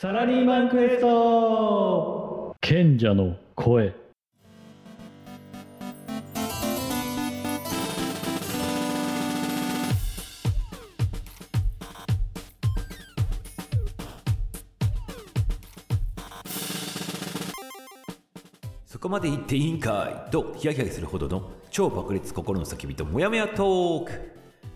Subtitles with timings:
[0.00, 2.54] サラリーマンクエスト。
[2.60, 3.92] 賢者の声。
[18.86, 20.30] そこまで言っていいんかい？
[20.30, 24.12] とヒヤヒヤするほどの超爆裂心の叫びとモヤモヤトーク。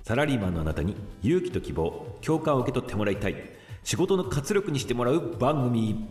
[0.02, 3.36] サラリーマンのあなたに勇気と希望共感を受け取ってもらいたい
[3.85, 6.07] 仕事の活力にしてもらう番組。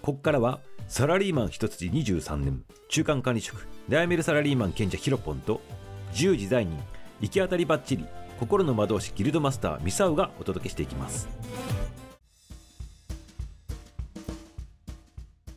[0.00, 2.62] ここからはサラリーマン一筋23年。
[2.88, 3.66] 中間管理職。
[3.88, 5.60] 悩めるサラリーマン賢者ヒロポンと
[6.12, 6.78] 自由自在人
[7.20, 8.06] 行き当たりばっちり
[8.38, 11.28] 心の魔導士ギルドマスターミサウがお届けしていきます。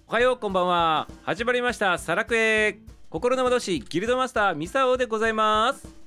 [0.08, 1.08] おはようこんばんは。
[1.24, 1.98] 始まりました。
[1.98, 2.80] サラクエ。
[3.10, 6.03] 心の魔導士ギルドマスターミサオでございます。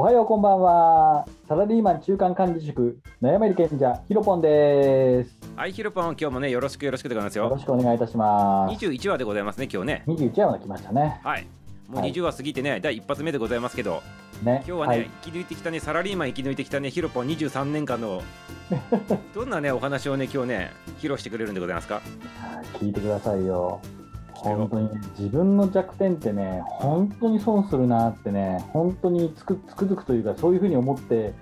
[0.00, 1.26] おはようこんばんは。
[1.48, 5.36] サラリーマン中間管理職、悩める賢者、ヒロポンです。
[5.56, 8.76] はいヒロポン今日もねよろしくよろしくでございますよよろしくお願いいたします。
[8.86, 11.20] 21話でございますね今日ね21話まで来ましたね。
[11.24, 11.48] はい
[11.88, 14.00] もうはい20話過ぎてね、第一発目でございますけど
[14.44, 14.62] ね。
[14.68, 18.22] 今日はね、い生き抜いてきたねサラリーマン生き抜いてきたねヒロポン23年間の
[19.34, 21.96] どんなねお話をね今日ね披露してくれるんでございますか？
[21.96, 23.80] はい聞いてくださいよ。
[24.42, 31.34] 本当にね自分の弱点ってね、本当に損するなってね、本当につくつくづくというか、そういうふうに思って、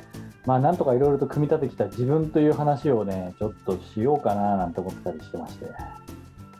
[0.46, 5.66] まあ、なんとかいろいろと組み立ててきた自分という話をね、ちょっとしようかななんて思ったりしてまして。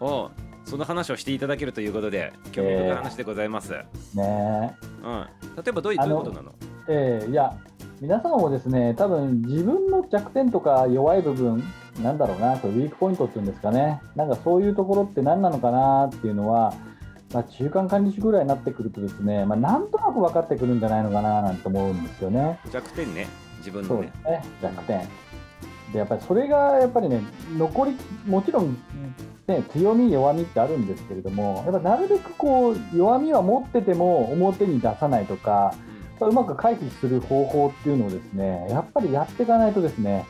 [0.00, 0.30] おう
[0.64, 3.72] その話をしていただけるということで興味深い話でございます、
[4.14, 4.74] ね。
[5.04, 5.26] うん。
[5.54, 6.52] 例えばどういうことなの？
[6.88, 7.56] ええいや、
[8.00, 11.62] 皆さんもですね、多分自分の弱点とか弱い部分、
[12.02, 16.74] なんだろうな、ウィークポイントっていうんですかね、なんかそういうところって何なのかなっていうのは、
[17.32, 22.58] まあ、中間管理職ぐらいになってくるとですね、まあ、なんとなく分かってくるんじゃないのかななんて思うんですよね。
[22.70, 23.26] 弱点ね
[23.58, 25.00] 自分のねそうですね、弱点。
[25.92, 27.20] で、やっぱりそれがやっぱりね、
[27.56, 28.76] 残り、もちろん、
[29.46, 35.74] ね、強み、弱みってあるんですけれども、やっぱなるべくこう、弱みは持ってても表に出さないとか、
[36.20, 40.24] うまく回避する方法っていうのをですね、やっぱりやっていかないとですね、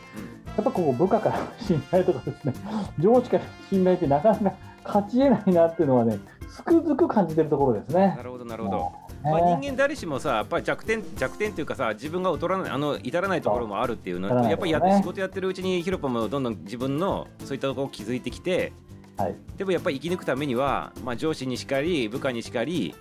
[0.57, 2.55] やっぱこう部下からの信頼とかですね、
[2.99, 6.19] 上司からの信頼ってなかなか勝ち得ないなっていうのはね、
[6.49, 8.23] つくづく感じてるところですねな。
[8.23, 8.77] るほどなるほど、
[9.25, 18.73] ねまあ、人間誰しもさやっぱり弱点弱点というかさ自分が劣らないあの至らないところもあるっていうのやっぱりやそうね仕事やってるうちにヒロポもどんどん自分のそういったところを気づいてきて
[19.17, 22.95] はい、でもやっぱり生き抜くためには、まあ、上司にしかり部下にしかり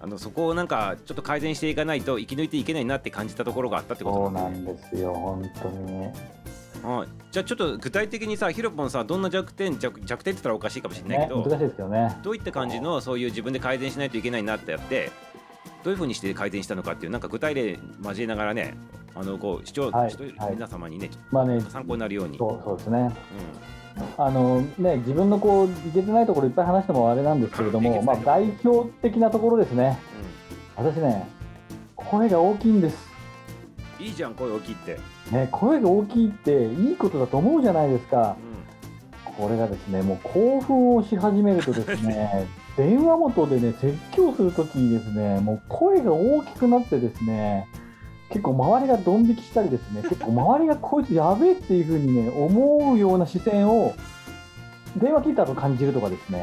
[0.00, 4.64] あのそこをなんかちょっと改善していかないと生き抜いていけないなって感じたところがあったってことそうなん。
[4.64, 6.08] ですよ、本当に。
[6.84, 12.16] うんじゃあちょっと具体的にさヒロポンさどんな弱点弱弱点って言ったらおかしいかもしれないね、けど、難しいですけどね。
[12.22, 15.10] どういった感じのそういう自分で改善しないといけないなってやって
[15.82, 18.74] どういうふうにして改善したのかっていうなんか具体例交えながらね
[19.14, 20.16] あのこう視聴、はい
[20.52, 22.38] 皆様にねまあね、参考になるように。
[22.38, 23.10] そうそうですね。
[23.10, 23.64] う
[24.18, 29.98] あのね、自分のこういけてないところいっぱい話してもあれなんですけれども、まあ、代表的なところですね。
[30.76, 31.28] 私ね、
[31.94, 33.13] 声が大きいんです。
[33.98, 34.98] うん、いいじゃん声大きいって。
[35.30, 38.36] ね、声が大きいっていいことだと思うじゃないですか。
[38.50, 38.54] う
[39.36, 42.46] これがですね、もう興奮をし始めるとですね、
[42.76, 47.66] 電話元でね、説教するときにですね、もう声が大きくなってですね、
[48.30, 53.94] 結構周りがドン引きしたりですね、 結構周りがこいつやべえっていうふうにね、思うような視線を
[54.96, 56.38] 電話聞いた後感じるとかですね、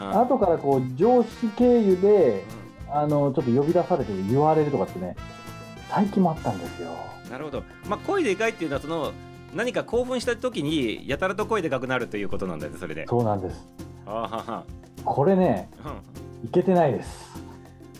[0.00, 2.44] んうん後からこう上司経由で、
[2.90, 5.16] あの、ちょっと呼び出されて言われるとかってね、
[5.94, 6.90] 最近もあったんですよ。
[7.30, 9.12] なるほど、まあ、声でかいっていうのはその
[9.54, 13.06] 何か興奮した時にやたらと声でかくなるということなんだよねそれで。
[13.06, 13.66] そうなんです。
[14.06, 14.64] あーはは
[15.04, 17.30] これね、うんいけてないです。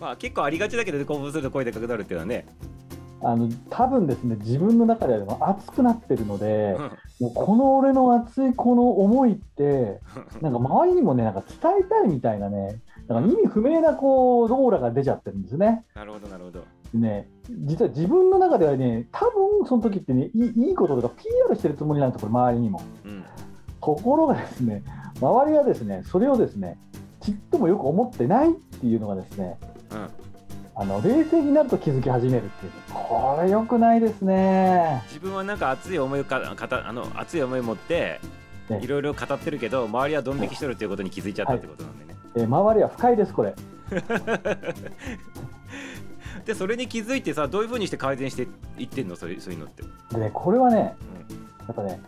[0.01, 2.47] まあ、結構ありがちだけど興奮すると声でかくなるっていうのはね。
[3.25, 10.01] あの多分ですね自分の中では熱くなってるのでうんもうこの俺の熱いこの思いって
[10.41, 15.85] なんか周りにもねなんか伝えたいみたいなねなんか意味不明なこうローラが出ちゃってるんですね。
[15.95, 16.65] なるほどなるほど。
[16.99, 22.83] ね実は自分の中ではね多分その時ってねいいいいこととか PR してるつもりなんですよこれ周りにも。
[23.05, 23.25] うん
[23.85, 24.85] ところがですね
[25.21, 26.79] 周りはですねそれをですね
[27.21, 29.59] ちっともよく思ってないっていうのがですね
[29.91, 30.09] うん
[30.75, 35.03] あの冷静になると気づき始めるっていうこれ良くないですね。
[35.09, 38.21] 自分はなんか熱い思いをかかたあの熱い思いを持って
[38.71, 42.15] ねいろいろ語ってるけど周りはドン引きしてるっていうことに気づいちゃったってことなんでね。
[42.37, 43.55] えー周りは不快です、これ。
[46.45, 48.49] でそれに気づいてさどういうふうにして改善して
[48.79, 49.17] いってんの？
[49.17, 49.83] それそういうのって。
[50.13, 50.97] でね、これはね、
[51.67, 52.01] やっぱね、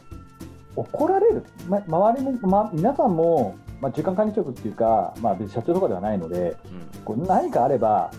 [0.77, 6.57] 怒られる、ま、周りも、ま、皆さんも、まあ、中間管理職っていうか、まあ、別に社長とかではないので、
[6.97, 7.01] うん。
[7.05, 8.11] こう何かあれば、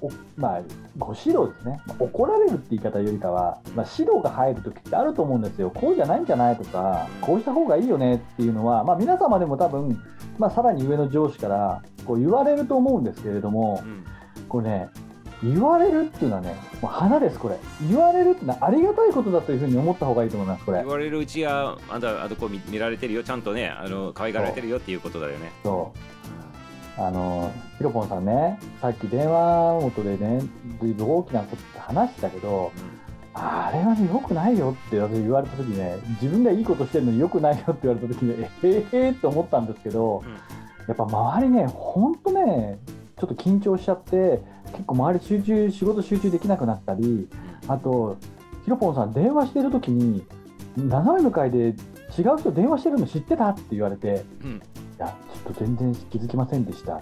[0.00, 0.62] おまあ、
[0.98, 10.02] ご指導ですね、まあ怒られるって言い方よりかは、まあ、指導が入るときってあると思うんですよ、こうじゃないんじゃないとか、こうした方がいいよねっていうのは、まあ、皆様でも多分、
[10.38, 14.04] まあ、さらに上の上司からこう言われると思うんですけれどもう、ん。
[14.48, 14.88] これね、
[15.42, 17.58] 言われるっていうのはね、もう花です、これ。
[17.88, 20.78] 言われるってのはありがたいことだというふうに思った方がいいと思います、これ。
[20.78, 20.86] 言。
[20.86, 23.24] われるうちはあんたあとこう見見られてるよ。
[23.24, 25.50] ちゃんとねあの可愛がられてるよっていうことだよね。
[25.62, 27.00] そう。
[27.00, 30.42] あのヒロポンさんね、さっき電話元でね、
[30.80, 32.70] ずいぶん大きなことって話してたけど、
[33.34, 38.68] あれはね、良くないよって私言われたときね、自分がいいことしてるのに良くないよって言われたときに、えへ
[39.06, 40.32] へーって思ったんですけど、うん。
[40.86, 42.78] やっぱ周りね、本当ね、
[43.18, 44.42] ちょっと緊張しちゃって、
[44.72, 47.28] 結構周り集中、仕事集中できなくなったり、
[47.68, 48.16] あと、
[48.64, 50.24] ヒロポンさん、電話してるときに、
[50.76, 51.74] 斜め向かいで
[52.18, 54.60] 違う人電話してるの知ってたって言われて、うんい
[54.98, 57.00] や、ちょっと全然気づきませんでした。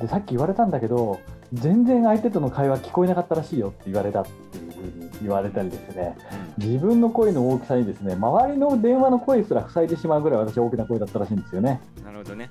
[0.00, 1.20] で、さっき言われたんだけど、
[1.52, 6.16] 全然相手との会話聞こえなかったらしいよって言われたっていうふうに言われたりですね、
[6.58, 11.80] 自分の声の大きさにですね、周りの電話の声すら塞いでしまうぐらい私大きな声だったらしいんですよね。
[11.98, 12.50] うんなるほどね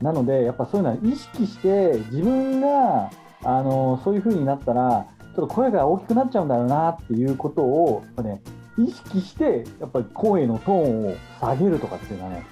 [0.00, 3.10] なので、やっぱそういうのは意識して、自分が
[3.44, 8.40] あのそういう風になったら、ちょっと声が大きくなっちゃうんだろうなっていうことを、やっぱね、
[8.78, 12.46] 意識して、やっぱり声のトーンを下げるとかっていうのはね、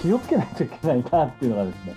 [0.00, 1.94] 気をつけないといけないなっていうのがですね、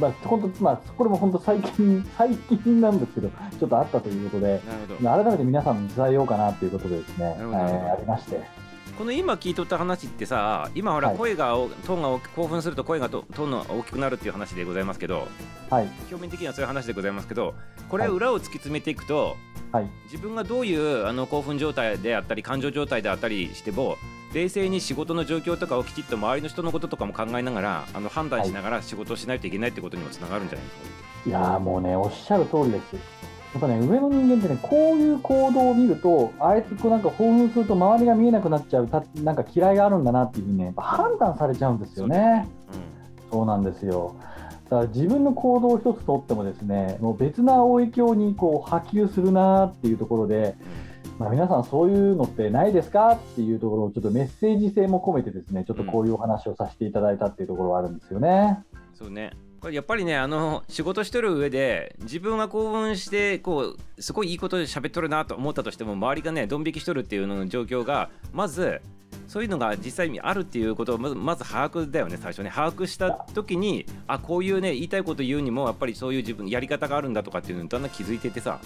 [0.00, 4.60] まあ、本当、まあ、これも本当最近、最近なんですけど、ちょっとあったということで、
[5.02, 8.63] 改めて皆さんに伝えようかなということでですね、えーありまして。
[8.96, 11.18] この今聞いとった話ってさ今ほらはい。
[11.18, 15.26] 声が、トーンが興奮すると声がとトーンが大きくなるっていう話でございますけど
[15.70, 17.54] はい、表面的にはそういう話でございますけど
[17.88, 18.12] これはい。
[18.12, 19.36] 裏を突き詰めていくと、
[19.72, 23.96] はい、自分がどういうあの興奮状態であったり感情状態であったりしても
[24.32, 33.33] 冷静に仕事の状況とかをきちっと周りの人のこととかも考えながらあの判断しながら仕事をしないといけないってことにもつながるんじゃないですか、いやーもうね、おっしゃる通りです。
[33.54, 42.48] やっぱね、上の人間ってね、こういう行動を見ると、あいつこうなんか興奮すると周りが見えなくなっちゃう、たなんか嫌いがあるんだなっていうふうにね、やっぱ判断されちゃうんですよね。
[43.30, 44.16] そうなんですよ。
[44.64, 50.56] だから自分の行動を一つとってもですね、もう別な影響にこう波及するなっていうところで、
[51.20, 58.64] まあ、皆さんそういうのってないですかっていうところをちょっとメッセージ性も込めてですね、ちょっとこういうお話をさせていただいたっていうところはあるんですよね。
[58.94, 59.30] そうね
[59.64, 68.82] これやっぱりねあの仕事してる上で自分が興奮してこうすごいいいことで喋っとるなと思ったとしても周りがねドン引きしとるっていうのの状況がまず
[69.26, 78.60] そういうのが実際にあるっていうことをまずまず把握だよね最初ね把握した時にあこういうね言いたいこと言うにもやっぱりそういう自分やり方があるんだとかっていうのにだんだん気づいてってさ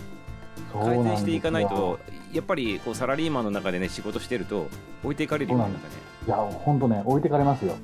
[0.72, 2.00] 改善していかないと
[2.32, 4.66] やっぱりこうサラリーマンの中でね仕事してると
[5.04, 5.94] 置いていかれるようなんんなかね。
[6.26, 7.76] いや、本当ね、置いてかれますよ。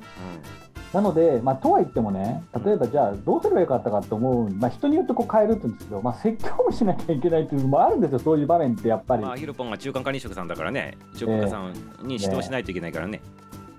[0.95, 9.23] なので、まあ、とは言ってもね、例えばじゃあ、どうすればよかったかと思う、まあ、人によってこう変えるって言うんですけど、まあ、説教もしなきゃいけないっていうのもあるんですよ、そういう場面ってやっぱり。
[9.23, 11.73] まあ、ヒロポンが中間管理職さんだからね、中間さん
[12.07, 13.21] に指導しないといけないからね。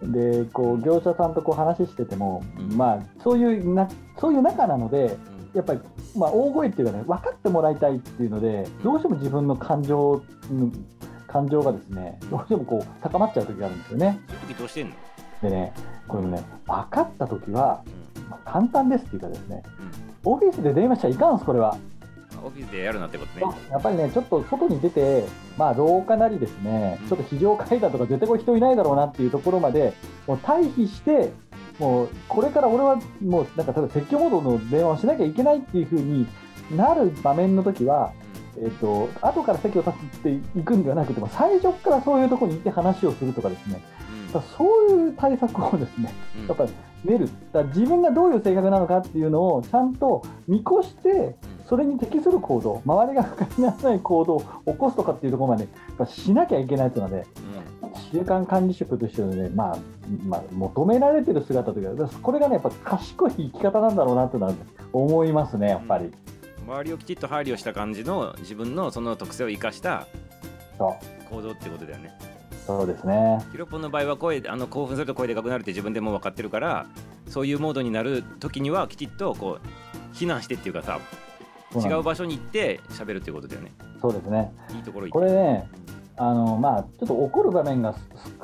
[0.03, 2.77] でこう業者さんとこう話してても、うん。
[2.77, 5.17] まあ、そういうなそういう中なので、
[5.55, 5.81] やっぱり、
[6.15, 10.73] まあ、大声っていうかね、分かってもらいたいっていうので、どうしても自分の感情、うん
[11.27, 14.21] 感情がですね、どうしてもこう高まっちゃう時があるんですよね。
[14.29, 14.95] そういう時どうしてんの、
[15.43, 15.73] でね、
[16.09, 18.31] これね、分かった時は、うん。
[18.31, 19.63] まあ簡単ですっていうかですね、
[20.25, 21.77] オフィスで電話しちゃいかんす、これは。
[22.45, 23.57] オフィスでやるなってことね。
[23.71, 25.25] やっぱりね、ちょっと外に出て、
[25.57, 29.95] まあ、廊下なりですねうん、ちょっと非常階段とか絶対これ人いないだろうなっていうところまで、
[30.27, 31.33] もう退避して、
[31.79, 36.27] もうこれから俺はもうなんか例えば説教モードの電話をしなきゃいけないっていう風に
[36.75, 38.13] なる場面の時は、
[38.59, 43.83] えっと後から席を立っていくんではなくても最初からそういうところにいて話をするとかですね
[44.37, 46.47] うんだからそういう対策をですねうん。
[46.47, 46.73] やっぱり
[47.05, 47.29] 練る。
[47.53, 51.37] だ自分がどういう性格なのかっていうのをちゃんと見越して
[51.69, 57.27] それに適する行動周りが不快にならない行動を起こすとかっていうところまでやっぱしなきゃいけないというので
[58.13, 59.79] 中間管理職としてのね、まあ
[60.25, 64.55] まあ、求められてる姿というかこれがねやっぱ賢い生き方なんだろうなというのは
[64.93, 66.07] 思いますねやっぱり。
[66.07, 66.13] うん。
[66.67, 70.07] 周りをきちっと配慮した感じの自分のその特性を生かした
[71.31, 72.36] 行動ってことだよね。
[72.67, 73.39] そうですね。
[73.53, 76.87] ヒロポンの場合は声あの興奮すると声でかくなるって自分でも分かってるから
[77.29, 80.99] そういうモードになる時にはきちっとこう避難してっていうかさ
[81.75, 83.73] 違う場所に行って喋るっていうことだよね。
[84.01, 84.53] そうですね。
[84.75, 85.09] いいところ。
[85.09, 85.69] これね、
[86.17, 87.95] あのまあ、ちょっと怒る場面が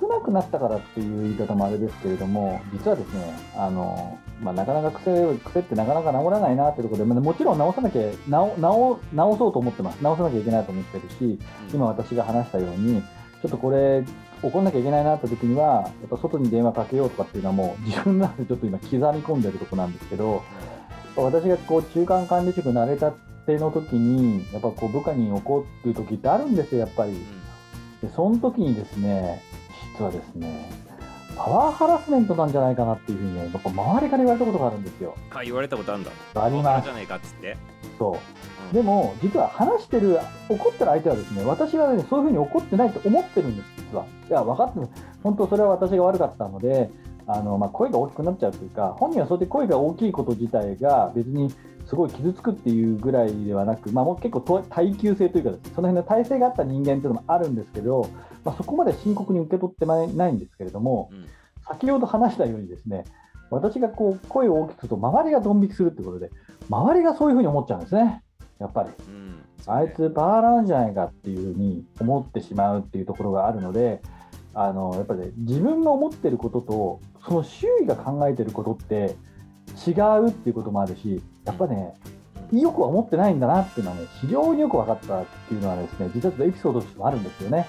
[0.00, 11.38] 少なくなったからっていう言い方もあれですけれども、実はですね、あのまあ、なかなか癖癖ってなかなか治らないなっていうところで、まあもちろん直さなきゃ直直直そうと思ってます、直さなきゃいけないと思ってるし、
[11.72, 13.02] 今私が話したように、
[13.42, 14.04] ちょっとこれ、
[14.40, 20.42] 怒んなきゃいけないなって時には、やっぱ外に電話かけようとかっていうのはもう自分の中でちょっと今刻み込んでるところなんですけど、
[21.16, 23.10] 私がこう中間管理職になれた
[23.46, 27.14] 手の時にやっぱこう部下に怒る時ってあるんですよやっぱり。
[28.00, 29.42] でその時にですね
[29.96, 30.70] 実はですね
[31.36, 35.16] パワーハラスメントなんじゃないかなっていうふうにねやっぱ周りから言われたことがあるんですよ。
[35.30, 36.10] あ言われたことあるんだ。
[36.34, 36.84] あります。
[36.84, 37.56] じゃないかっつって。
[37.98, 38.12] そう。
[38.68, 38.72] うん。
[38.74, 44.06] でも実は話してる怒ってる相手はですね私はねそういうふうに怒ってないと思ってるんです実は。
[44.28, 44.88] いや分かってる。
[45.22, 46.90] 本当それは私が悪かったので
[47.26, 51.52] あの、まあ、声が大きくなっちゃうというか本人はそうやって声が大きいこと自体が別に
[51.86, 58.08] すごい傷つくっていうぐらいではなく、まあ、もう結構と耐久性というかねその辺の耐性があった人間っていうのもあるんですけど、
[58.44, 61.26] まあ、そこまで深刻に受け取ってないんですけれどもうん。
[61.64, 63.04] 先ほど話したようにですね
[63.50, 66.30] 私がこう声を大きくすると周りがドン引きするってことで
[66.68, 68.22] 周りがそういうふうに思っちゃうんですね
[68.62, 68.90] やっぱり。
[69.08, 69.42] うん。
[69.66, 74.00] あいつパワーラなんじゃないかっていうふうに思ってしまうっていうところがあるので、
[74.54, 79.16] あのやっぱり、ね、自分が思ってることと、その周囲が考えてることって
[79.86, 81.94] 違うっていうこともあるし、やっぱね、
[82.52, 87.66] よくは思ってないんだなっていうのはね、非常によく分かったっていうのはですね、実はエピソードとしてもあるんですよね。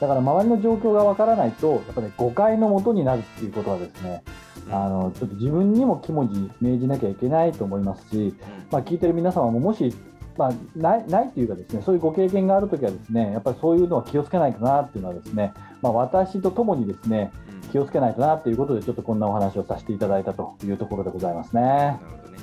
[0.00, 4.22] だから周りの状況が分からないと、やっぱね、誤解のもとになるっていうことはですね、
[4.68, 4.74] うん。
[4.74, 8.34] あのちょっと自分にも肝に銘じなきゃいけないと思いますし、
[8.70, 9.94] まあ、聞いてる皆様ももし、
[10.36, 17.70] まあ、ないないというかですねそういうご経験があるときはですねやっぱりそういうのは気をつけないとなっていうのはですね、まあ、私とともにですねうん。
[17.70, 21.62] 気をつけないとなということでちょっとこんなお話をさせていただいたというところでございますね。
[21.62, 22.38] なるほどね。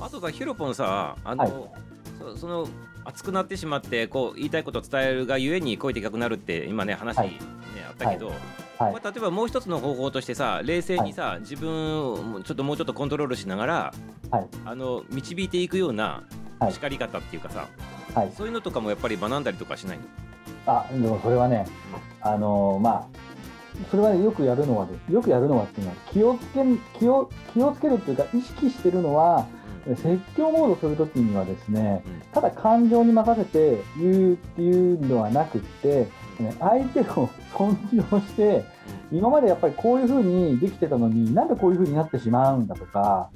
[0.00, 1.52] あとさ、ヒロポンさ、あの、はい。
[2.18, 2.68] そその
[3.04, 7.28] 熱くなってしまって、こう言いたいことを伝えるがゆえに声でかくなるって今ね話、はい。
[7.28, 7.38] ね
[7.88, 8.28] あったけど、
[8.78, 8.92] はい。
[8.92, 13.94] まあ例えばもう一つの方法としてさ、冷静にさ、自分をちょっともうちょっとコントロールしながら、
[14.30, 14.48] はい。
[14.64, 17.68] あの導いていくようなはい叱り方っていうかさ、
[18.14, 20.04] はい、そういうのとかもやっぱり学んだりとかしないの？
[20.66, 21.66] あでもそれはね、
[22.20, 23.06] あのまあ、
[23.90, 26.62] それは、ね、よくやるのはよくやるのはっていうのは気をつけ
[26.98, 29.46] 気を気をつけるっていうか意識してるのは
[29.84, 32.12] 説教モードするときにはですねうん。
[32.12, 36.08] うんただ感情に任せて言うっていうのはなくって、
[36.40, 38.64] ね、相手を尊重して
[39.12, 43.30] 今までやっぱりこういうふうにできてたのになんでこういうふうになってしまうんだとか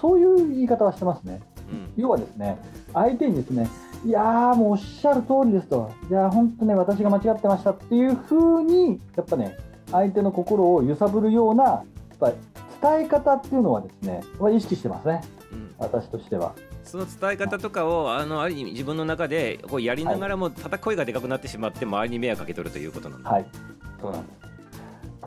[0.00, 1.42] そういう言い方はしてますね。
[1.70, 1.92] うん。
[1.96, 2.58] 要はですね
[2.92, 3.68] 相手にですね
[4.04, 5.90] いやーもうおっしゃる通りですと。
[6.08, 9.56] いやー本当ね私が間違ってましたっていう風にやっぱね
[9.90, 11.84] 相手の心を揺さぶるようなや
[12.14, 12.34] っぱり
[12.80, 15.20] 伝え方っていうのはですねは意識してますね。
[15.52, 15.74] うん。
[15.78, 16.54] 私としては。
[16.84, 23.30] その伝え方とかをあのある意味自分の中でこうやりながらもただ声がでかくなってしまって周りに迷惑かけとるということなんだ。
[23.30, 23.46] はい。
[24.00, 24.47] そうなんです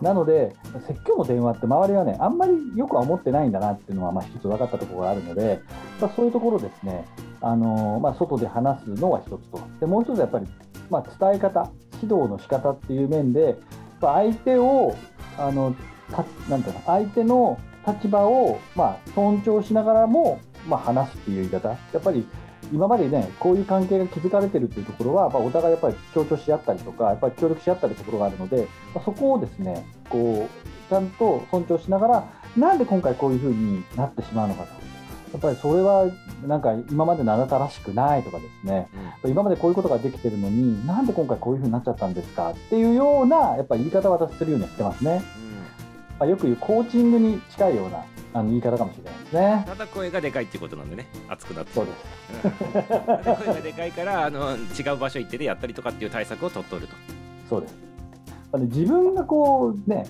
[0.01, 0.55] なので
[0.87, 5.61] 説教の電話って周りはねあんまりよくは思ってないんだなっていうのはまあ一つ分かったところがあるので、
[5.99, 7.05] まあ、そういうところですね、
[7.41, 9.59] あのまあ、外で話すのは一つと。
[9.79, 10.47] でもう一つはやっぱり、
[10.89, 13.55] まあ、伝え方指導の仕方っていう面でやっ
[13.99, 14.95] ぱ相手を
[15.37, 15.75] あの
[16.11, 21.69] たなんていうの相手の立場を、まあ、尊重しながらも、まあ、話すっていう言い方。
[21.69, 22.27] やっぱり
[22.71, 32.23] 今までねこういう関係が築かれてるっていうところは、まあ、お互いやっぱり強調し合ったりとかやっぱり協力し合ったりところがあるので、まあ、そこをですねこうちゃんと尊重しながら
[32.57, 34.81] なんで今回こういうふうになってしまうのかと。
[35.31, 36.11] やっぱりそれは
[36.45, 38.89] なんか今までのあなたらしくないとかですね。
[39.23, 39.31] うん。
[39.31, 42.51] 今までこういうことができてるのになんで今回こういうふうになっちゃったんですか？
[42.51, 45.21] っていうようなやっぱり言い方を私するようにはしてますね、
[46.19, 56.95] まあ、よく言うコーチングに近いようなあの言い方かもしれないですねただ声がでかいっていうことなんでね熱くなってそうですうんただ声がでかいからあの違う場所行ってでやったりとかっていう対策を取っとると。
[57.49, 57.75] そうです。
[58.53, 60.05] 自分がこうね、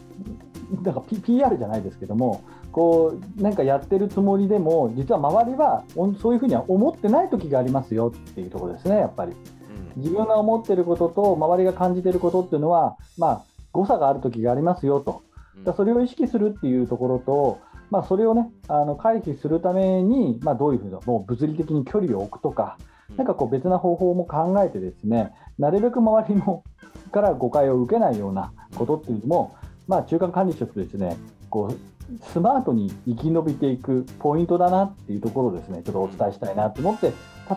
[0.84, 9.32] なんか PR じゃないですけども、こうなんかやってるつもりでも、実は周りはおそういうふうには思ってない時がありますよっていうところですね、やっぱり。
[9.32, 9.62] うん
[9.98, 13.42] 自分が思ってることと周りが感じてることっていうのは、まあ、
[13.74, 15.22] 誤差がある時がありますよと。
[15.66, 17.60] だそれを意識するっていうところと、
[17.92, 22.78] まあ、それをね、あの回避するために、まあ、どういうふうな、もう物理的に距離を置くとか、
[23.18, 26.64] なんかこう別な方法も考えてですね、なるべく周りの
[27.12, 29.56] から誤解を受けないようなことっていうのも、
[29.88, 31.18] まあ、中間管理職とですね、
[31.50, 37.08] こうスマートに生き延びていくポイントだなっていうところをですね、ちょっとお伝えしたいなと思って、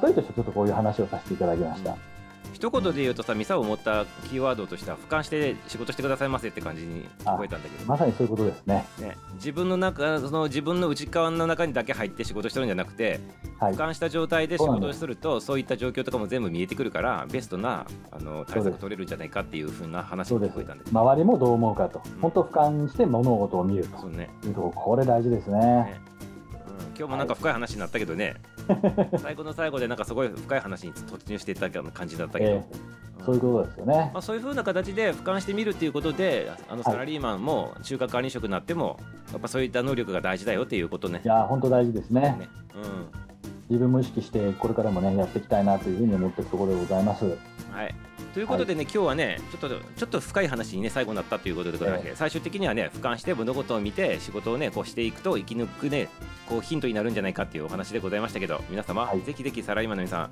[0.03, 2.13] 例えとしてちょっとこういう話をさせていただきました。
[2.64, 8.87] 一言で言うとさミサを持ったキーワードとしては俯瞰して仕事してくださいませって感じに聞こえたんだけど、まさにそういうことですね。
[8.99, 13.21] ね、自分の中その自分の内側の中にだけ入って仕事してるんじゃなくて
[13.59, 13.75] はい。
[13.75, 13.76] 俯。
[13.76, 15.00] 瞰した状態で仕事をす。
[15.00, 20.85] するとそういった状況とかも全部見えてくるからベストなあの対策取れるんじゃないかっていうふうな話が聞こえたんで。
[20.90, 24.30] 周りもどう思うかと、本当俯瞰して物事を見るそうね。
[24.40, 25.59] というところ、これ大事ですね。
[25.59, 26.00] ね。
[26.23, 26.34] うん、
[26.97, 28.37] 今日もなんか深い話になったけどね、
[29.19, 32.65] 最後の最後でなんかすごい深い話に突入していったような感じだったけど、え
[33.25, 34.11] そういうことですよね。
[34.13, 38.99] まあ、そういうふうな形で俯瞰してみるっていうことであのサラリーマンも中華管理職になっても
[39.33, 41.23] やっぱそういった能力が大事だよっていうことね。
[41.25, 42.21] いやー、本当大事ですね。
[42.21, 42.49] ね。
[42.75, 43.25] うん。
[43.71, 47.25] 自分も意識してこれからもねやっていきたいなというふうに思っているところでございます。
[47.73, 47.95] はい。
[48.35, 56.09] ということでね、今日はねちょっとちょっと深い話にね最後になったということでございまして、最終的にはね俯瞰して物事を見て仕事をねこうしていくと生き抜くね
[56.49, 59.23] こうヒントになるんじゃないかっていうお話でございましたけど皆様、はい。
[59.23, 60.25] ぜひぜひサラリーマンの皆さん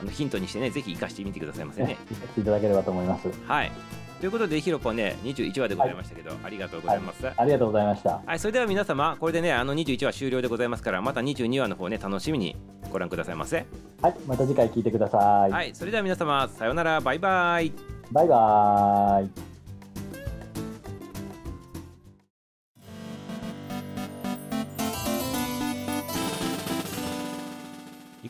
[0.00, 1.96] あのヒントにしてねぜひ活かしてみてくださいませね。
[2.38, 2.42] い。
[2.42, 3.28] ただければと思います。
[3.46, 3.72] はい。
[4.20, 7.34] ということでヒロポンね21話でございましたけど、ありがとうございます、はい。
[7.36, 8.22] ありがとうございました。
[8.38, 12.56] それでは皆様これでねあの21話終了でございますからまた22話の方ね楽しみに
[12.90, 13.66] ご覧くださいませ。
[14.00, 15.50] はい、また次回聞いてください。
[15.50, 15.74] はい。
[15.74, 17.00] それでは皆様さようなら。
[17.00, 17.72] バイバイ。
[18.12, 19.53] バイバーイ。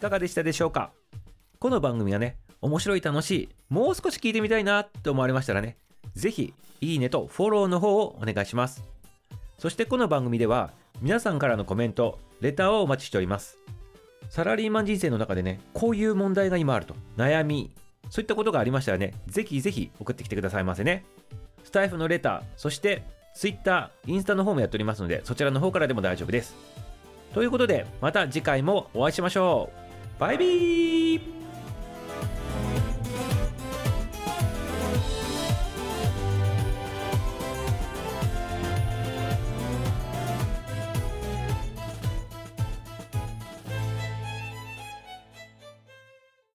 [0.04, 0.90] かがでしたでしょうか？
[1.58, 5.78] この番組はね、面白い楽しい、もう少し聞いてみたいなと思われましたらね、
[6.14, 8.84] ぜひ、いいねとフォローの方をお願いします。
[9.58, 13.58] そしてこの番組では、皆さんからのコメント、レターをお待ちしております。
[14.28, 17.74] サラリーマン人生の中でね、こういう問題が今あると、悩み、
[18.10, 21.06] そういったことがありましたらね、ぜひぜひ送ってきてくださいませね。
[21.62, 26.54] スタイフのレター、そして Twitter、インスタの方もやっておりますので、そちらの方からでも大丈夫です。
[27.32, 29.83] ということで、また次回もお会いしましょう。
[30.18, 31.43] バイビー